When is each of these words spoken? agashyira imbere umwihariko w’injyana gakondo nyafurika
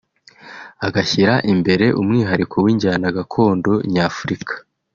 agashyira 0.87 1.33
imbere 1.53 1.85
umwihariko 2.01 2.55
w’injyana 2.65 3.07
gakondo 3.17 3.71
nyafurika 3.91 4.53